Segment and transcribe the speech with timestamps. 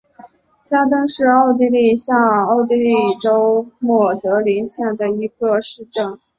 [0.63, 6.17] 加登是奥地利下奥地利州默德林县的一个市镇。